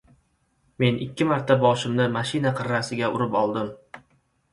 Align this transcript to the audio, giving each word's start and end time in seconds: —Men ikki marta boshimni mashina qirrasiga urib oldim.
—Men 0.83 0.95
ikki 1.05 1.27
marta 1.31 1.57
boshimni 1.63 2.07
mashina 2.15 2.53
qirrasiga 2.61 3.11
urib 3.19 3.37
oldim. 3.43 3.71